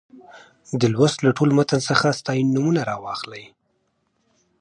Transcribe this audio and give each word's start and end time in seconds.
دې 0.79 0.87
لوست 0.93 1.17
له 1.25 1.31
ټول 1.37 1.49
متن 1.57 1.79
څخه 1.89 2.17
ستاینومونه 2.19 2.81
راواخلئ. 2.89 3.45